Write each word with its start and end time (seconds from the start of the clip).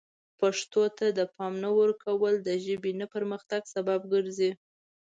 پښتو 0.39 0.83
ته 0.97 1.05
د 1.17 1.19
پام 1.35 1.53
نه 1.63 1.69
ورکول 1.79 2.33
د 2.41 2.49
ژبې 2.65 2.91
نه 3.01 3.05
پرمختګ 3.13 3.61
سبب 3.75 3.99
ګرځي. 4.13 4.51